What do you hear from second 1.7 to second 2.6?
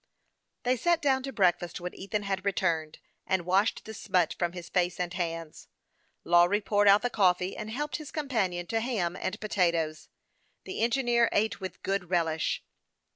when Ethan had re